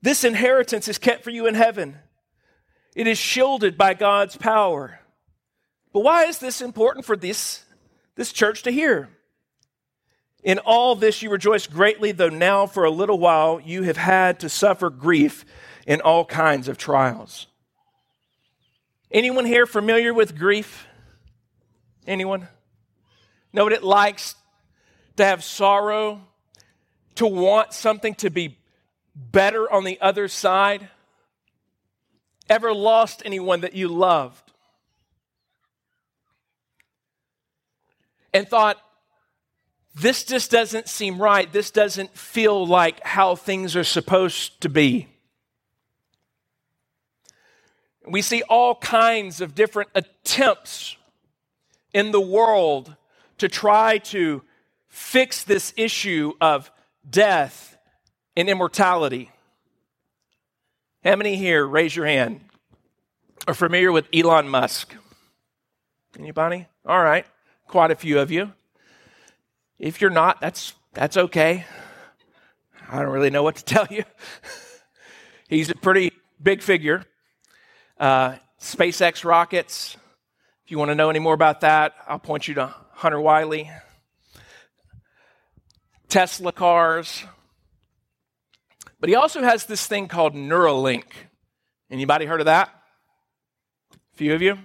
This 0.00 0.24
inheritance 0.24 0.88
is 0.88 0.98
kept 0.98 1.22
for 1.22 1.30
you 1.30 1.46
in 1.46 1.54
heaven. 1.54 1.96
It 2.96 3.06
is 3.06 3.18
shielded 3.18 3.78
by 3.78 3.94
God's 3.94 4.36
power. 4.36 4.98
But 5.92 6.00
why 6.00 6.24
is 6.24 6.38
this 6.38 6.60
important 6.60 7.06
for 7.06 7.16
this, 7.16 7.64
this 8.14 8.32
church 8.32 8.62
to 8.64 8.70
hear? 8.70 9.08
In 10.42 10.58
all 10.58 10.96
this 10.96 11.22
you 11.22 11.30
rejoice 11.30 11.66
greatly, 11.66 12.12
though 12.12 12.28
now 12.28 12.66
for 12.66 12.84
a 12.84 12.90
little 12.90 13.18
while 13.18 13.60
you 13.60 13.84
have 13.84 13.96
had 13.96 14.40
to 14.40 14.48
suffer 14.48 14.90
grief 14.90 15.44
in 15.86 16.00
all 16.00 16.24
kinds 16.24 16.68
of 16.68 16.78
trials. 16.78 17.46
Anyone 19.10 19.44
here 19.44 19.66
familiar 19.66 20.12
with 20.12 20.38
grief? 20.38 20.86
Anyone? 22.06 22.48
Know 23.52 23.64
what 23.64 23.72
it 23.72 23.84
likes 23.84 24.34
to 25.16 25.24
have 25.24 25.44
sorrow, 25.44 26.22
to 27.16 27.26
want 27.26 27.72
something 27.72 28.14
to 28.16 28.30
be 28.30 28.58
better 29.14 29.70
on 29.70 29.84
the 29.84 30.00
other 30.00 30.28
side? 30.28 30.88
Ever 32.48 32.74
lost 32.74 33.22
anyone 33.24 33.60
that 33.60 33.74
you 33.74 33.88
loved? 33.88 34.51
And 38.32 38.48
thought, 38.48 38.78
this 39.94 40.24
just 40.24 40.50
doesn't 40.50 40.88
seem 40.88 41.20
right. 41.20 41.52
This 41.52 41.70
doesn't 41.70 42.16
feel 42.16 42.66
like 42.66 43.04
how 43.04 43.34
things 43.34 43.76
are 43.76 43.84
supposed 43.84 44.60
to 44.62 44.68
be. 44.68 45.08
We 48.06 48.22
see 48.22 48.42
all 48.42 48.74
kinds 48.74 49.40
of 49.40 49.54
different 49.54 49.90
attempts 49.94 50.96
in 51.92 52.10
the 52.10 52.20
world 52.20 52.96
to 53.38 53.48
try 53.48 53.98
to 53.98 54.42
fix 54.88 55.44
this 55.44 55.72
issue 55.76 56.32
of 56.40 56.70
death 57.08 57.76
and 58.36 58.48
immortality. 58.48 59.30
How 61.04 61.16
many 61.16 61.36
here, 61.36 61.66
raise 61.66 61.94
your 61.94 62.06
hand, 62.06 62.40
are 63.46 63.54
familiar 63.54 63.92
with 63.92 64.06
Elon 64.14 64.48
Musk? 64.48 64.94
Anybody? 66.18 66.66
All 66.86 67.02
right, 67.02 67.26
quite 67.72 67.90
a 67.90 67.96
few 67.96 68.18
of 68.18 68.30
you. 68.30 68.52
If 69.78 70.02
you're 70.02 70.10
not, 70.10 70.42
that's, 70.42 70.74
that's 70.92 71.16
okay. 71.16 71.64
I 72.86 72.98
don't 72.98 73.08
really 73.08 73.30
know 73.30 73.42
what 73.42 73.56
to 73.56 73.64
tell 73.74 73.86
you. 73.90 74.04
He's 75.48 75.70
a 75.70 75.74
pretty 75.74 76.12
big 76.40 76.60
figure. 76.60 77.06
Uh, 77.98 78.36
SpaceX 78.60 79.24
rockets, 79.24 79.96
if 80.66 80.70
you 80.70 80.76
want 80.76 80.90
to 80.90 80.94
know 80.94 81.08
any 81.08 81.18
more 81.18 81.32
about 81.32 81.62
that, 81.62 81.94
I'll 82.06 82.18
point 82.18 82.46
you 82.46 82.54
to 82.54 82.74
Hunter 82.90 83.20
Wiley. 83.20 83.70
Tesla 86.10 86.52
cars. 86.52 87.24
But 89.00 89.08
he 89.08 89.14
also 89.14 89.42
has 89.42 89.64
this 89.64 89.86
thing 89.86 90.08
called 90.08 90.34
Neuralink. 90.34 91.04
Anybody 91.90 92.26
heard 92.26 92.40
of 92.40 92.46
that? 92.46 92.68
A 93.94 94.16
few 94.16 94.34
of 94.34 94.42
you? 94.42 94.58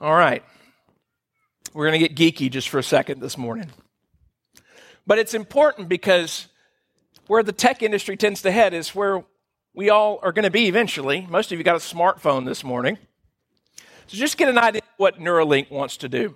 All 0.00 0.14
right. 0.14 0.42
We're 1.74 1.86
going 1.86 2.00
to 2.00 2.08
get 2.08 2.16
geeky 2.16 2.50
just 2.50 2.68
for 2.68 2.78
a 2.78 2.82
second 2.82 3.20
this 3.20 3.36
morning. 3.36 3.70
But 5.06 5.18
it's 5.18 5.34
important 5.34 5.88
because 5.88 6.48
where 7.26 7.42
the 7.42 7.52
tech 7.52 7.82
industry 7.82 8.16
tends 8.16 8.42
to 8.42 8.50
head 8.50 8.74
is 8.74 8.94
where 8.94 9.24
we 9.74 9.90
all 9.90 10.18
are 10.22 10.32
going 10.32 10.44
to 10.44 10.50
be 10.50 10.66
eventually. 10.66 11.26
Most 11.28 11.52
of 11.52 11.58
you 11.58 11.64
got 11.64 11.76
a 11.76 11.78
smartphone 11.78 12.46
this 12.46 12.64
morning. 12.64 12.98
So 14.06 14.16
just 14.16 14.38
get 14.38 14.48
an 14.48 14.58
idea 14.58 14.80
of 14.80 14.88
what 14.96 15.20
Neuralink 15.20 15.70
wants 15.70 15.98
to 15.98 16.08
do. 16.08 16.34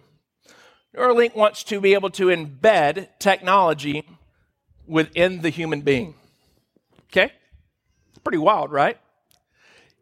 Neuralink 0.95 1.35
wants 1.35 1.65
to 1.65 1.81
be 1.81 1.95
able 1.95 2.11
to 2.11 2.27
embed 2.27 3.09
technology 3.19 4.07
within 4.87 5.41
the 5.41 5.49
human 5.49 5.81
being. 5.81 6.15
Okay? 7.09 7.33
Pretty 8.23 8.39
wild, 8.39 8.71
right? 8.71 8.99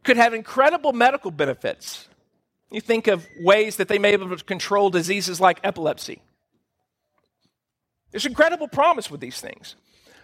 Could 0.02 0.16
have 0.16 0.34
incredible 0.34 0.92
medical 0.92 1.30
benefits. 1.30 2.08
You 2.70 2.80
think 2.80 3.08
of 3.08 3.26
ways 3.40 3.76
that 3.76 3.88
they 3.88 3.98
may 3.98 4.16
be 4.16 4.22
able 4.22 4.36
to 4.36 4.44
control 4.44 4.90
diseases 4.90 5.40
like 5.40 5.58
epilepsy. 5.64 6.22
There's 8.10 8.26
incredible 8.26 8.68
promise 8.68 9.10
with 9.10 9.20
these 9.20 9.40
things. 9.40 9.76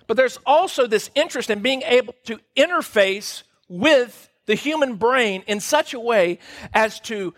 But 0.07 0.17
there's 0.17 0.39
also 0.47 0.87
this 0.87 1.11
interest 1.15 1.51
in 1.51 1.61
being 1.61 1.83
able 1.83 2.15
to 2.25 2.39
interface 2.57 3.43
with 3.69 4.29
the 4.47 4.55
human 4.55 4.95
brain 4.95 5.43
in 5.47 5.61
such 5.61 5.93
a 5.95 6.01
way 6.01 6.39
as 6.73 7.01
to 7.01 7.35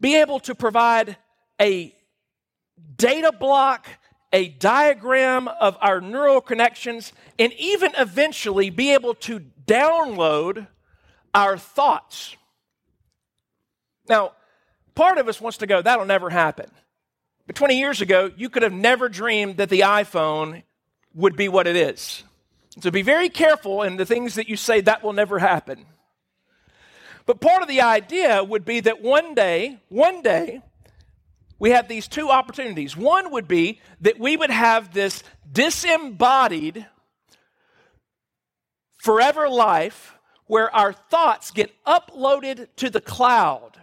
be 0.00 0.16
able 0.16 0.40
to 0.40 0.54
provide 0.54 1.18
a 1.60 1.94
data 2.96 3.32
block, 3.38 3.86
a 4.32 4.48
diagram 4.48 5.48
of 5.48 5.76
our 5.82 6.00
neural 6.00 6.40
connections, 6.40 7.12
and 7.38 7.52
even 7.54 7.92
eventually 7.98 8.70
be 8.70 8.94
able 8.94 9.14
to 9.14 9.40
download 9.66 10.66
our 11.34 11.58
thoughts. 11.58 12.36
Now, 14.10 14.32
part 14.96 15.18
of 15.18 15.28
us 15.28 15.40
wants 15.40 15.58
to 15.58 15.68
go, 15.68 15.80
that'll 15.80 16.04
never 16.04 16.30
happen. 16.30 16.68
But 17.46 17.54
20 17.54 17.78
years 17.78 18.00
ago, 18.00 18.30
you 18.36 18.50
could 18.50 18.64
have 18.64 18.72
never 18.72 19.08
dreamed 19.08 19.58
that 19.58 19.70
the 19.70 19.80
iPhone 19.80 20.64
would 21.14 21.36
be 21.36 21.48
what 21.48 21.68
it 21.68 21.76
is. 21.76 22.24
So 22.80 22.90
be 22.90 23.02
very 23.02 23.28
careful 23.28 23.82
in 23.82 23.96
the 23.96 24.04
things 24.04 24.34
that 24.34 24.48
you 24.48 24.56
say 24.56 24.80
that 24.80 25.04
will 25.04 25.12
never 25.12 25.38
happen. 25.38 25.86
But 27.24 27.40
part 27.40 27.62
of 27.62 27.68
the 27.68 27.82
idea 27.82 28.42
would 28.42 28.64
be 28.64 28.80
that 28.80 29.00
one 29.00 29.34
day, 29.34 29.78
one 29.88 30.22
day, 30.22 30.60
we 31.60 31.70
have 31.70 31.86
these 31.86 32.08
two 32.08 32.30
opportunities. 32.30 32.96
One 32.96 33.30
would 33.30 33.46
be 33.46 33.80
that 34.00 34.18
we 34.18 34.36
would 34.36 34.50
have 34.50 34.92
this 34.92 35.22
disembodied 35.52 36.84
forever 38.98 39.48
life 39.48 40.14
where 40.46 40.74
our 40.74 40.92
thoughts 40.92 41.52
get 41.52 41.70
uploaded 41.84 42.66
to 42.76 42.90
the 42.90 43.00
cloud 43.00 43.79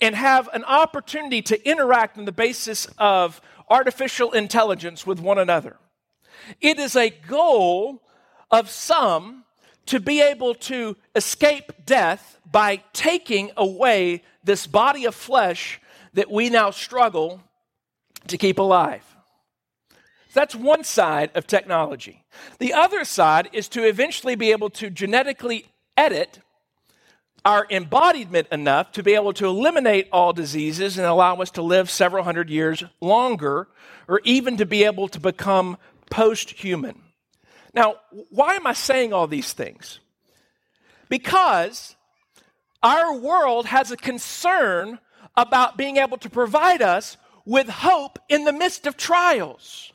and 0.00 0.14
have 0.14 0.48
an 0.52 0.64
opportunity 0.64 1.42
to 1.42 1.68
interact 1.68 2.18
on 2.18 2.24
the 2.24 2.32
basis 2.32 2.86
of 2.98 3.40
artificial 3.68 4.32
intelligence 4.32 5.06
with 5.06 5.20
one 5.20 5.38
another. 5.38 5.76
It 6.60 6.78
is 6.78 6.96
a 6.96 7.10
goal 7.10 8.02
of 8.50 8.68
some 8.70 9.44
to 9.86 10.00
be 10.00 10.20
able 10.20 10.54
to 10.54 10.96
escape 11.14 11.72
death 11.84 12.38
by 12.50 12.82
taking 12.92 13.50
away 13.56 14.22
this 14.44 14.66
body 14.66 15.04
of 15.04 15.14
flesh 15.14 15.80
that 16.14 16.30
we 16.30 16.48
now 16.48 16.70
struggle 16.70 17.40
to 18.26 18.38
keep 18.38 18.58
alive. 18.58 19.04
That's 20.32 20.54
one 20.54 20.84
side 20.84 21.30
of 21.34 21.46
technology. 21.46 22.24
The 22.58 22.72
other 22.72 23.04
side 23.04 23.48
is 23.52 23.68
to 23.70 23.86
eventually 23.86 24.36
be 24.36 24.52
able 24.52 24.70
to 24.70 24.90
genetically 24.90 25.66
edit 25.96 26.40
our 27.44 27.66
embodiment 27.70 28.48
enough 28.52 28.92
to 28.92 29.02
be 29.02 29.14
able 29.14 29.32
to 29.34 29.46
eliminate 29.46 30.08
all 30.12 30.32
diseases 30.32 30.98
and 30.98 31.06
allow 31.06 31.36
us 31.36 31.50
to 31.52 31.62
live 31.62 31.90
several 31.90 32.24
hundred 32.24 32.50
years 32.50 32.84
longer, 33.00 33.68
or 34.08 34.20
even 34.24 34.56
to 34.58 34.66
be 34.66 34.84
able 34.84 35.08
to 35.08 35.20
become 35.20 35.76
post 36.10 36.50
human. 36.50 37.00
Now, 37.72 37.96
why 38.30 38.54
am 38.54 38.66
I 38.66 38.72
saying 38.72 39.12
all 39.12 39.26
these 39.26 39.52
things? 39.52 40.00
Because 41.08 41.96
our 42.82 43.16
world 43.16 43.66
has 43.66 43.90
a 43.90 43.96
concern 43.96 44.98
about 45.36 45.76
being 45.76 45.96
able 45.96 46.18
to 46.18 46.30
provide 46.30 46.82
us 46.82 47.16
with 47.44 47.68
hope 47.68 48.18
in 48.28 48.44
the 48.44 48.52
midst 48.52 48.86
of 48.86 48.96
trials. 48.96 49.92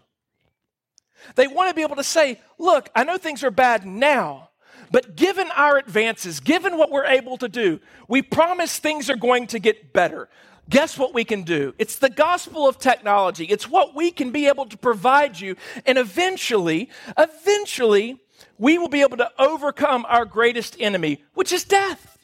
They 1.35 1.47
want 1.47 1.69
to 1.69 1.75
be 1.75 1.81
able 1.81 1.95
to 1.97 2.03
say, 2.03 2.39
look, 2.57 2.89
I 2.95 3.03
know 3.03 3.17
things 3.17 3.43
are 3.43 3.51
bad 3.51 3.85
now, 3.85 4.49
but 4.91 5.15
given 5.15 5.49
our 5.55 5.77
advances, 5.77 6.39
given 6.39 6.77
what 6.77 6.91
we're 6.91 7.05
able 7.05 7.37
to 7.37 7.49
do, 7.49 7.79
we 8.07 8.21
promise 8.21 8.77
things 8.77 9.09
are 9.09 9.15
going 9.15 9.47
to 9.47 9.59
get 9.59 9.93
better. 9.93 10.29
Guess 10.69 10.97
what 10.97 11.13
we 11.13 11.23
can 11.23 11.43
do? 11.43 11.73
It's 11.77 11.97
the 11.97 12.09
gospel 12.09 12.67
of 12.67 12.79
technology. 12.79 13.45
It's 13.45 13.69
what 13.69 13.95
we 13.95 14.11
can 14.11 14.31
be 14.31 14.47
able 14.47 14.65
to 14.65 14.77
provide 14.77 15.39
you. 15.39 15.55
And 15.85 15.97
eventually, 15.97 16.89
eventually, 17.17 18.19
we 18.57 18.77
will 18.77 18.87
be 18.87 19.01
able 19.01 19.17
to 19.17 19.31
overcome 19.37 20.05
our 20.07 20.25
greatest 20.25 20.75
enemy, 20.79 21.23
which 21.33 21.51
is 21.51 21.63
death. 21.63 22.17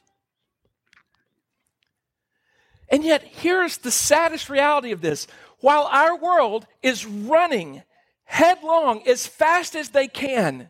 And 2.89 3.03
yet, 3.03 3.23
here's 3.23 3.77
the 3.77 3.91
saddest 3.91 4.49
reality 4.49 4.91
of 4.91 5.01
this. 5.01 5.27
While 5.59 5.83
our 5.83 6.17
world 6.17 6.65
is 6.81 7.05
running 7.05 7.83
headlong 8.25 9.07
as 9.07 9.27
fast 9.27 9.75
as 9.75 9.89
they 9.89 10.07
can 10.07 10.69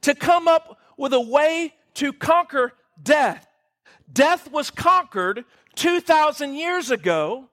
to 0.00 0.14
come 0.14 0.48
up 0.48 0.79
with 1.00 1.14
a 1.14 1.20
way 1.20 1.72
to 1.94 2.12
conquer 2.12 2.74
death, 3.02 3.48
death 4.12 4.50
was 4.52 4.70
conquered 4.70 5.46
2,000 5.74 6.54
years 6.54 6.90
ago 6.90 7.48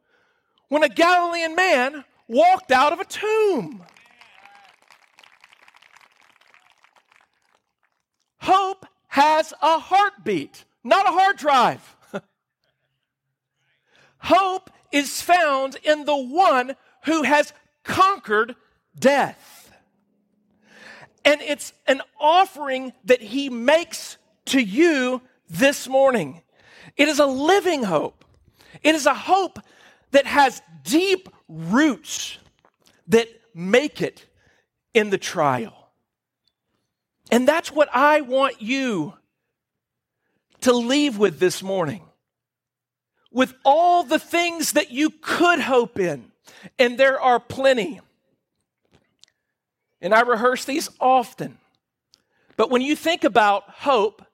when 0.68 0.84
a 0.84 0.90
Galilean 0.90 1.56
man 1.56 2.04
walked 2.28 2.74
out 2.74 2.92
of 2.92 3.00
a 3.00 3.06
tomb. 3.06 3.86
Hope 8.42 8.86
has 9.08 9.54
a 9.62 9.80
heartbeat, 9.80 10.66
not 10.84 11.08
a 11.08 11.14
hard 11.14 11.38
drive. 11.38 11.96
Hope 14.18 14.70
is 14.92 15.22
found 15.22 15.78
in 15.84 16.04
the 16.04 16.18
one 16.18 16.76
who 17.06 17.24
has 17.24 17.54
conquered 17.86 18.58
death. 19.00 19.57
And 21.28 21.42
it's 21.42 21.74
an 21.88 22.02
offering 22.22 22.94
that 23.04 23.22
he 23.22 23.50
makes 23.50 24.18
to 24.46 24.62
you 24.62 25.22
this 25.50 25.86
morning. 25.86 26.42
It 26.96 27.10
is 27.10 27.20
a 27.20 27.26
living 27.26 27.84
hope. 27.84 28.24
It 28.82 28.96
is 28.96 29.06
a 29.06 29.14
hope 29.14 29.60
that 30.12 30.26
has 30.26 30.62
deep 30.86 31.28
roots 31.50 32.38
that 33.10 33.28
make 33.54 34.02
it 34.02 34.26
in 34.94 35.10
the 35.10 35.18
trial. 35.18 35.90
And 37.30 37.46
that's 37.46 37.74
what 37.74 37.90
I 37.94 38.22
want 38.22 38.62
you 38.62 39.14
to 40.62 40.72
leave 40.72 41.18
with 41.18 41.40
this 41.40 41.62
morning. 41.62 42.04
With 43.34 43.54
all 43.66 44.04
the 44.04 44.18
things 44.18 44.72
that 44.72 44.92
you 44.92 45.10
could 45.10 45.60
hope 45.60 46.00
in, 46.00 46.32
and 46.80 46.98
there 46.98 47.20
are 47.20 47.42
plenty. 47.42 48.00
And 50.02 50.14
I 50.14 50.22
rehearse 50.22 50.66
these 50.66 50.90
often. 51.00 51.58
But 52.56 52.72
when 52.72 52.82
you 52.82 52.96
think 52.96 53.24
about 53.24 53.64
hope, 53.68 54.26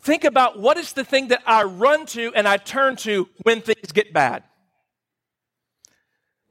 think 0.00 0.24
about 0.24 0.58
what 0.58 0.76
is 0.76 0.92
the 0.92 1.04
thing 1.04 1.28
that 1.28 1.42
I 1.46 1.64
run 1.64 2.06
to 2.06 2.32
and 2.34 2.46
I 2.46 2.56
turn 2.56 2.96
to 2.96 3.28
when 3.42 3.60
things 3.60 3.92
get 3.92 4.12
bad. 4.12 4.44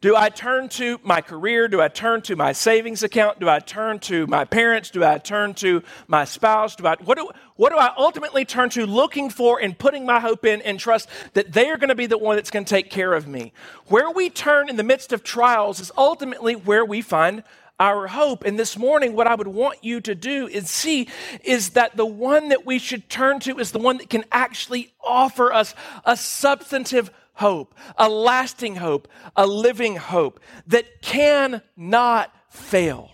Do 0.06 0.16
I 0.16 0.30
turn 0.30 0.70
to 0.70 1.00
my 1.04 1.20
career? 1.22 1.68
Do 1.68 1.82
I 1.82 1.88
turn 1.88 2.22
to 2.24 2.36
my 2.36 2.52
savings 2.52 3.02
account? 3.02 3.40
Do 3.40 3.50
I 3.50 3.58
turn 3.58 3.98
to 4.02 4.28
my 4.28 4.46
parents? 4.46 4.92
Do 4.92 5.04
I 5.04 5.18
turn 5.18 5.56
to 5.56 5.82
my 6.08 6.26
spouse? 6.26 6.76
Do 6.76 6.86
I, 6.86 6.96
what, 7.04 7.18
do, 7.18 7.28
what 7.56 7.72
do 7.72 7.78
I 7.78 7.92
ultimately 7.98 8.46
turn 8.46 8.70
to 8.72 8.86
looking 8.86 9.32
for 9.32 9.60
and 9.60 9.76
putting 9.76 10.06
my 10.06 10.20
hope 10.20 10.46
in 10.46 10.62
and 10.62 10.80
trust 10.80 11.10
that 11.34 11.54
they 11.54 11.70
are 11.70 11.78
going 11.78 11.90
to 11.90 11.96
be 11.96 12.06
the 12.06 12.20
one 12.20 12.36
that's 12.36 12.52
going 12.52 12.66
to 12.66 12.70
take 12.70 12.92
care 12.92 13.14
of 13.14 13.28
me? 13.28 13.52
Where 13.88 14.12
we 14.12 14.30
turn 14.30 14.70
in 14.70 14.76
the 14.76 14.84
midst 14.84 15.12
of 15.12 15.24
trials 15.24 15.80
is 15.80 15.91
ultimately 15.98 16.56
where 16.56 16.86
we 16.86 17.02
find 17.02 17.41
our 17.80 18.08
hope. 18.08 18.46
And 18.46 18.58
this 18.58 18.78
morning, 18.78 19.14
what 19.14 19.28
I 19.28 19.36
would 19.36 19.48
want 19.48 19.84
you 19.84 20.02
to 20.02 20.16
do 20.16 20.48
is 20.48 20.70
see 20.70 21.08
is 21.44 21.72
that 21.72 21.98
the 21.98 22.06
one 22.06 22.50
that 22.50 22.66
we 22.66 22.80
should 22.80 23.10
turn 23.10 23.40
to 23.42 23.60
is 23.60 23.72
the 23.72 23.80
one 23.80 23.98
that 23.98 24.10
can 24.10 24.24
actually 24.32 24.94
offer 25.04 25.52
us 25.52 25.76
a 26.06 26.16
substantive 26.16 27.12
hope, 27.34 27.76
a 27.98 28.10
lasting 28.10 28.78
hope, 28.78 29.08
a 29.36 29.46
living 29.46 29.98
hope 29.98 30.40
that 30.68 31.02
cannot 31.02 32.34
fail. 32.50 33.12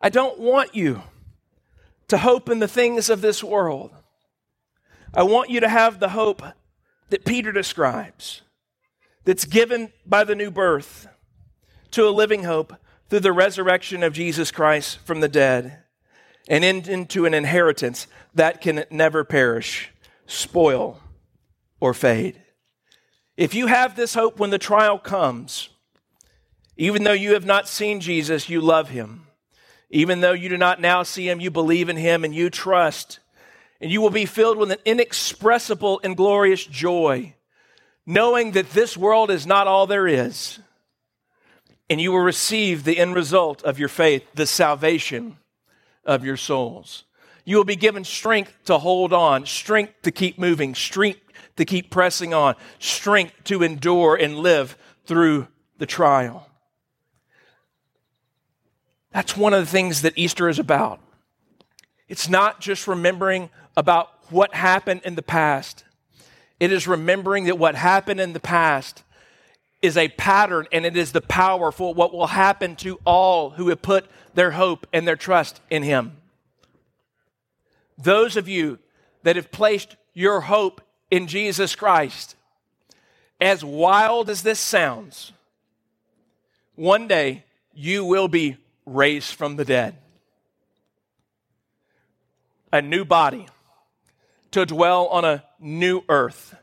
I 0.00 0.08
don't 0.08 0.38
want 0.38 0.74
you 0.74 1.02
to 2.08 2.18
hope 2.18 2.48
in 2.48 2.60
the 2.60 2.68
things 2.68 3.10
of 3.10 3.20
this 3.20 3.42
world. 3.42 3.90
I 5.12 5.24
want 5.24 5.50
you 5.50 5.60
to 5.60 5.68
have 5.68 5.98
the 5.98 6.10
hope 6.10 6.42
that 7.08 7.24
Peter 7.24 7.50
describes, 7.50 8.42
that's 9.24 9.44
given 9.44 9.92
by 10.04 10.22
the 10.22 10.34
new 10.34 10.50
birth 10.50 11.08
to 11.92 12.08
a 12.08 12.10
living 12.10 12.44
hope 12.44 12.74
through 13.08 13.20
the 13.20 13.32
resurrection 13.32 14.02
of 14.02 14.12
Jesus 14.12 14.50
Christ 14.50 14.98
from 15.04 15.20
the 15.20 15.28
dead 15.28 15.82
and 16.48 16.64
into 16.64 17.26
an 17.26 17.34
inheritance 17.34 18.06
that 18.34 18.60
can 18.60 18.84
never 18.90 19.24
perish, 19.24 19.90
spoil, 20.26 21.00
or 21.80 21.94
fade. 21.94 22.40
If 23.36 23.54
you 23.54 23.66
have 23.66 23.96
this 23.96 24.14
hope 24.14 24.38
when 24.38 24.50
the 24.50 24.58
trial 24.58 24.98
comes, 24.98 25.68
even 26.76 27.04
though 27.04 27.12
you 27.12 27.34
have 27.34 27.46
not 27.46 27.68
seen 27.68 28.00
Jesus, 28.00 28.48
you 28.48 28.60
love 28.60 28.90
him. 28.90 29.26
Even 29.90 30.20
though 30.20 30.32
you 30.32 30.48
do 30.48 30.58
not 30.58 30.80
now 30.80 31.02
see 31.02 31.28
him, 31.28 31.40
you 31.40 31.50
believe 31.50 31.88
in 31.88 31.96
him 31.96 32.24
and 32.24 32.34
you 32.34 32.50
trust. 32.50 33.20
And 33.80 33.90
you 33.90 34.00
will 34.00 34.10
be 34.10 34.26
filled 34.26 34.58
with 34.58 34.70
an 34.70 34.78
inexpressible 34.84 36.00
and 36.02 36.16
glorious 36.16 36.64
joy, 36.64 37.34
knowing 38.04 38.52
that 38.52 38.70
this 38.70 38.96
world 38.96 39.30
is 39.30 39.46
not 39.46 39.66
all 39.66 39.86
there 39.86 40.08
is 40.08 40.58
and 41.88 42.00
you 42.00 42.12
will 42.12 42.20
receive 42.20 42.84
the 42.84 42.98
end 42.98 43.14
result 43.14 43.62
of 43.62 43.78
your 43.78 43.88
faith, 43.88 44.24
the 44.34 44.46
salvation 44.46 45.38
of 46.04 46.24
your 46.24 46.36
souls. 46.36 47.04
You 47.44 47.56
will 47.56 47.64
be 47.64 47.76
given 47.76 48.04
strength 48.04 48.52
to 48.64 48.78
hold 48.78 49.12
on, 49.12 49.46
strength 49.46 50.02
to 50.02 50.10
keep 50.10 50.38
moving, 50.38 50.74
strength 50.74 51.20
to 51.56 51.64
keep 51.64 51.90
pressing 51.90 52.34
on, 52.34 52.56
strength 52.78 53.34
to 53.44 53.62
endure 53.62 54.16
and 54.16 54.38
live 54.38 54.76
through 55.04 55.48
the 55.78 55.86
trial. 55.86 56.48
That's 59.12 59.36
one 59.36 59.54
of 59.54 59.60
the 59.60 59.70
things 59.70 60.02
that 60.02 60.12
Easter 60.16 60.48
is 60.48 60.58
about. 60.58 61.00
It's 62.08 62.28
not 62.28 62.60
just 62.60 62.86
remembering 62.86 63.50
about 63.76 64.10
what 64.30 64.54
happened 64.54 65.02
in 65.04 65.14
the 65.14 65.22
past. 65.22 65.84
It 66.58 66.72
is 66.72 66.86
remembering 66.86 67.44
that 67.44 67.58
what 67.58 67.74
happened 67.74 68.20
in 68.20 68.32
the 68.32 68.40
past 68.40 69.04
is 69.82 69.96
a 69.96 70.08
pattern 70.08 70.66
and 70.72 70.86
it 70.86 70.96
is 70.96 71.12
the 71.12 71.20
power 71.20 71.70
for 71.70 71.94
what 71.94 72.12
will 72.12 72.28
happen 72.28 72.76
to 72.76 72.98
all 73.04 73.50
who 73.50 73.68
have 73.68 73.82
put 73.82 74.06
their 74.34 74.52
hope 74.52 74.86
and 74.92 75.06
their 75.06 75.16
trust 75.16 75.60
in 75.70 75.82
Him. 75.82 76.16
Those 77.98 78.36
of 78.36 78.48
you 78.48 78.78
that 79.22 79.36
have 79.36 79.50
placed 79.50 79.96
your 80.12 80.42
hope 80.42 80.80
in 81.10 81.26
Jesus 81.26 81.74
Christ, 81.74 82.36
as 83.40 83.64
wild 83.64 84.30
as 84.30 84.42
this 84.42 84.60
sounds, 84.60 85.32
one 86.74 87.06
day 87.06 87.44
you 87.74 88.04
will 88.04 88.28
be 88.28 88.56
raised 88.84 89.34
from 89.34 89.56
the 89.56 89.64
dead. 89.64 89.96
A 92.72 92.82
new 92.82 93.04
body 93.04 93.46
to 94.50 94.66
dwell 94.66 95.06
on 95.06 95.24
a 95.24 95.44
new 95.60 96.02
earth 96.08 96.54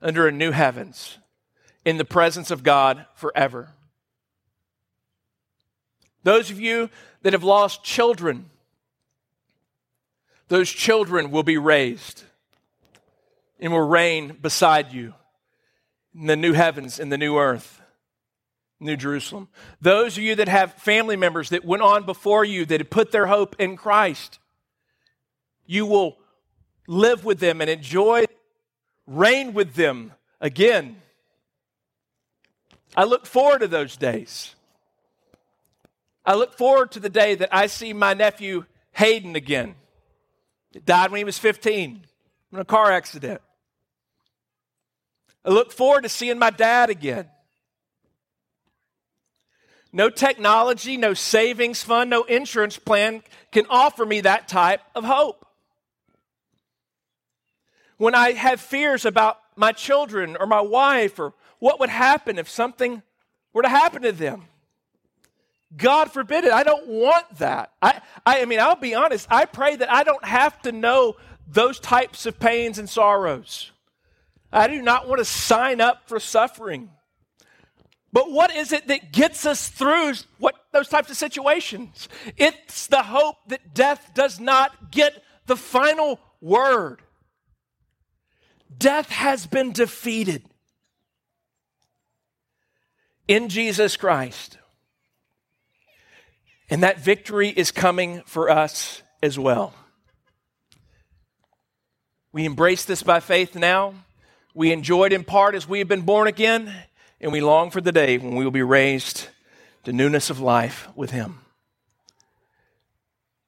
under 0.00 0.26
a 0.26 0.32
new 0.32 0.50
heavens 0.50 1.18
in 1.84 1.98
the 1.98 2.04
presence 2.04 2.50
of 2.50 2.62
God 2.62 3.06
forever. 3.14 3.70
Those 6.22 6.50
of 6.50 6.60
you 6.60 6.88
that 7.22 7.32
have 7.32 7.42
lost 7.42 7.82
children, 7.82 8.50
those 10.48 10.70
children 10.70 11.30
will 11.30 11.42
be 11.42 11.58
raised 11.58 12.22
and 13.58 13.72
will 13.72 13.80
reign 13.80 14.36
beside 14.40 14.92
you 14.92 15.14
in 16.14 16.26
the 16.26 16.36
new 16.36 16.52
heavens 16.52 17.00
and 17.00 17.10
the 17.10 17.18
new 17.18 17.38
earth, 17.38 17.80
New 18.78 18.96
Jerusalem. 18.96 19.48
Those 19.80 20.16
of 20.16 20.22
you 20.22 20.34
that 20.36 20.48
have 20.48 20.74
family 20.74 21.16
members 21.16 21.50
that 21.50 21.64
went 21.64 21.82
on 21.82 22.04
before 22.04 22.44
you 22.44 22.64
that 22.66 22.80
had 22.80 22.90
put 22.90 23.12
their 23.12 23.26
hope 23.26 23.56
in 23.58 23.76
Christ, 23.76 24.38
you 25.66 25.86
will 25.86 26.18
live 26.86 27.24
with 27.24 27.40
them 27.40 27.60
and 27.60 27.70
enjoy, 27.70 28.26
reign 29.06 29.54
with 29.54 29.74
them 29.74 30.12
again 30.40 31.01
I 32.96 33.04
look 33.04 33.26
forward 33.26 33.60
to 33.60 33.68
those 33.68 33.96
days. 33.96 34.54
I 36.24 36.34
look 36.34 36.56
forward 36.56 36.92
to 36.92 37.00
the 37.00 37.08
day 37.08 37.34
that 37.34 37.48
I 37.52 37.66
see 37.66 37.92
my 37.92 38.14
nephew 38.14 38.66
Hayden 38.92 39.34
again. 39.34 39.74
He 40.72 40.80
died 40.80 41.10
when 41.10 41.18
he 41.18 41.24
was 41.24 41.38
15 41.38 42.04
in 42.52 42.58
a 42.58 42.64
car 42.64 42.90
accident. 42.92 43.40
I 45.44 45.50
look 45.50 45.72
forward 45.72 46.02
to 46.02 46.08
seeing 46.08 46.38
my 46.38 46.50
dad 46.50 46.90
again. 46.90 47.28
No 49.92 50.08
technology, 50.08 50.96
no 50.96 51.12
savings 51.12 51.82
fund, 51.82 52.08
no 52.08 52.22
insurance 52.22 52.78
plan 52.78 53.22
can 53.50 53.66
offer 53.68 54.06
me 54.06 54.22
that 54.22 54.48
type 54.48 54.80
of 54.94 55.04
hope. 55.04 55.44
When 57.98 58.14
I 58.14 58.32
have 58.32 58.60
fears 58.60 59.04
about 59.04 59.38
my 59.54 59.72
children 59.72 60.36
or 60.38 60.46
my 60.46 60.60
wife 60.60 61.18
or 61.18 61.34
what 61.62 61.78
would 61.78 61.90
happen 61.90 62.40
if 62.40 62.48
something 62.50 63.04
were 63.52 63.62
to 63.62 63.68
happen 63.68 64.02
to 64.02 64.10
them, 64.10 64.46
God 65.76 66.10
forbid 66.10 66.42
it. 66.42 66.52
I 66.52 66.64
don't 66.64 66.88
want 66.88 67.38
that. 67.38 67.70
I, 67.80 68.00
I, 68.26 68.42
I 68.42 68.44
mean, 68.46 68.58
I'll 68.58 68.74
be 68.74 68.96
honest. 68.96 69.28
I 69.30 69.44
pray 69.44 69.76
that 69.76 69.88
I 69.88 70.02
don't 70.02 70.24
have 70.24 70.60
to 70.62 70.72
know 70.72 71.14
those 71.46 71.78
types 71.78 72.26
of 72.26 72.40
pains 72.40 72.80
and 72.80 72.90
sorrows. 72.90 73.70
I 74.52 74.66
do 74.66 74.82
not 74.82 75.06
want 75.06 75.20
to 75.20 75.24
sign 75.24 75.80
up 75.80 76.08
for 76.08 76.18
suffering. 76.18 76.90
But 78.12 78.32
what 78.32 78.52
is 78.52 78.72
it 78.72 78.88
that 78.88 79.12
gets 79.12 79.46
us 79.46 79.68
through 79.68 80.14
what 80.38 80.56
those 80.72 80.88
types 80.88 81.10
of 81.10 81.16
situations? 81.16 82.08
It's 82.36 82.88
the 82.88 83.04
hope 83.04 83.36
that 83.46 83.72
death 83.72 84.10
does 84.14 84.40
not 84.40 84.90
get 84.90 85.22
the 85.46 85.56
final 85.56 86.18
word. 86.40 87.02
Death 88.76 89.10
has 89.10 89.46
been 89.46 89.70
defeated 89.70 90.42
in 93.32 93.48
Jesus 93.48 93.96
Christ. 93.96 94.58
And 96.68 96.82
that 96.82 97.00
victory 97.00 97.48
is 97.48 97.70
coming 97.70 98.22
for 98.26 98.50
us 98.50 99.02
as 99.22 99.38
well. 99.38 99.72
We 102.30 102.44
embrace 102.44 102.84
this 102.84 103.02
by 103.02 103.20
faith 103.20 103.54
now. 103.54 103.94
We 104.54 104.70
enjoy 104.70 105.06
it 105.06 105.12
in 105.14 105.24
part 105.24 105.54
as 105.54 105.66
we 105.66 105.78
have 105.78 105.88
been 105.88 106.02
born 106.02 106.28
again, 106.28 106.74
and 107.22 107.32
we 107.32 107.40
long 107.40 107.70
for 107.70 107.80
the 107.80 107.90
day 107.90 108.18
when 108.18 108.36
we 108.36 108.44
will 108.44 108.50
be 108.50 108.62
raised 108.62 109.28
to 109.84 109.94
newness 109.94 110.28
of 110.28 110.38
life 110.38 110.88
with 110.94 111.10
Him. 111.10 111.40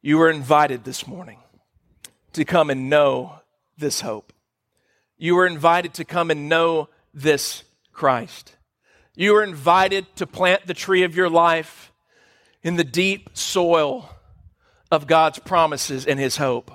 You 0.01 0.19
are 0.23 0.31
invited 0.31 0.85
this 0.85 1.07
morning 1.07 1.41
to 2.33 2.47
come 2.47 2.71
and 2.71 2.89
know 2.89 3.41
this 3.77 4.01
hope. 4.01 4.33
You 5.19 5.37
are 5.39 5.47
invited 5.47 5.93
to 5.95 6.07
come 6.07 6.31
and 6.31 6.49
know 6.49 6.89
this 7.13 7.65
Christ. 7.93 8.57
You 9.17 9.37
are 9.37 9.45
invited 9.45 10.07
to 10.17 10.27
plant 10.27 10.67
the 10.67 10.75
tree 10.75 11.05
of 11.05 11.15
your 11.15 11.31
life 11.31 11.93
in 12.63 12.77
the 12.77 12.85
deep 12.85 13.31
soil 13.35 14.11
of 14.91 15.07
God's 15.07 15.39
promises 15.39 16.07
and 16.07 16.19
His 16.19 16.37
hope. 16.37 16.73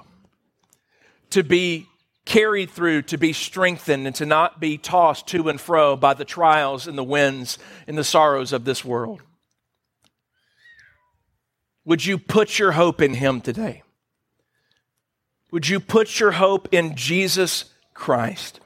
To 1.31 1.43
be 1.43 1.87
carried 2.25 2.69
through, 2.69 3.01
to 3.03 3.17
be 3.17 3.33
strengthened, 3.33 4.07
and 4.07 4.15
to 4.15 4.25
not 4.25 4.59
be 4.59 4.77
tossed 4.77 5.27
to 5.27 5.49
and 5.49 5.59
fro 5.59 5.97
by 5.97 6.13
the 6.13 6.25
trials 6.25 6.87
and 6.87 6.97
the 6.97 7.03
winds 7.03 7.57
and 7.87 7.97
the 7.97 8.03
sorrows 8.03 8.53
of 8.53 8.65
this 8.65 8.85
world. 8.85 9.21
Would 11.85 12.05
you 12.05 12.17
put 12.17 12.57
your 12.57 12.71
hope 12.71 13.01
in 13.01 13.15
Him 13.15 13.41
today? 13.41 13.83
Would 15.51 15.67
you 15.67 15.79
put 15.79 16.19
your 16.19 16.31
hope 16.31 16.69
in 16.71 16.95
Jesus 16.95 17.65
Christ? 17.93 18.59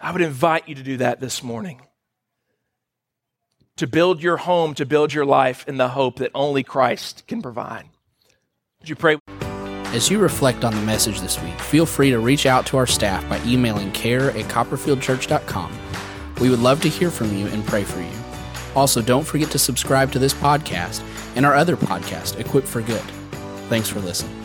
I 0.00 0.10
would 0.10 0.22
invite 0.22 0.68
you 0.68 0.74
to 0.74 0.82
do 0.82 0.96
that 0.96 1.20
this 1.20 1.42
morning 1.42 1.80
to 3.76 3.86
build 3.86 4.22
your 4.22 4.38
home, 4.38 4.74
to 4.74 4.86
build 4.86 5.12
your 5.12 5.24
life 5.24 5.66
in 5.66 5.76
the 5.76 5.88
hope 5.88 6.16
that 6.16 6.30
only 6.34 6.62
Christ 6.62 7.24
can 7.26 7.42
provide. 7.42 7.86
Would 8.80 8.88
you 8.88 8.96
pray? 8.96 9.18
As 9.94 10.10
you 10.10 10.18
reflect 10.18 10.64
on 10.64 10.74
the 10.74 10.82
message 10.82 11.20
this 11.20 11.40
week, 11.40 11.58
feel 11.60 11.86
free 11.86 12.10
to 12.10 12.18
reach 12.18 12.46
out 12.46 12.66
to 12.66 12.76
our 12.76 12.86
staff 12.86 13.28
by 13.28 13.40
emailing 13.44 13.92
care 13.92 14.30
at 14.30 14.44
copperfieldchurch.com. 14.46 15.72
We 16.40 16.50
would 16.50 16.58
love 16.58 16.82
to 16.82 16.88
hear 16.88 17.10
from 17.10 17.36
you 17.36 17.46
and 17.46 17.64
pray 17.64 17.84
for 17.84 18.00
you. 18.00 18.10
Also, 18.74 19.00
don't 19.00 19.24
forget 19.24 19.50
to 19.52 19.58
subscribe 19.58 20.10
to 20.12 20.18
this 20.18 20.34
podcast 20.34 21.02
and 21.36 21.46
our 21.46 21.54
other 21.54 21.76
podcast, 21.76 22.38
Equipped 22.40 22.66
for 22.66 22.82
Good. 22.82 23.04
Thanks 23.68 23.88
for 23.88 24.00
listening. 24.00 24.43